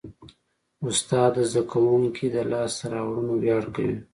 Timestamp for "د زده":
1.35-1.63